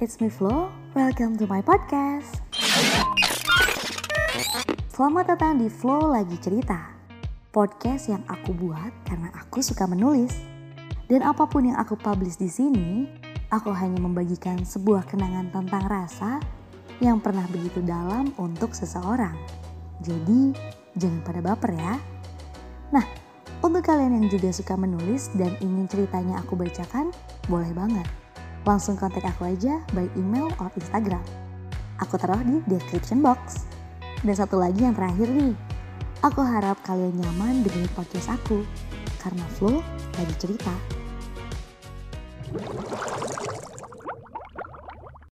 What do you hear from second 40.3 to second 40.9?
cerita.